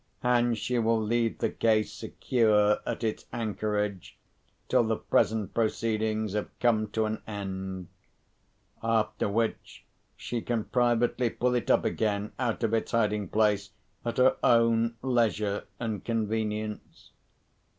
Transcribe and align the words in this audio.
And 0.23 0.57
she 0.57 0.79
will 0.79 0.99
leave 0.99 1.37
the 1.37 1.51
case 1.51 1.93
secure 1.93 2.79
at 2.87 3.03
its 3.03 3.27
anchorage 3.31 4.17
till 4.67 4.83
the 4.83 4.95
present 4.95 5.53
proceedings 5.53 6.33
have 6.33 6.49
come 6.59 6.87
to 6.93 7.05
an 7.05 7.21
end; 7.27 7.87
after 8.81 9.29
which 9.29 9.85
she 10.15 10.41
can 10.41 10.63
privately 10.63 11.29
pull 11.29 11.53
it 11.53 11.69
up 11.69 11.85
again 11.85 12.31
out 12.39 12.63
of 12.63 12.73
its 12.73 12.93
hiding 12.93 13.27
place, 13.27 13.69
at 14.03 14.17
her 14.17 14.37
own 14.43 14.95
leisure 15.03 15.65
and 15.79 16.03
convenience. 16.03 17.11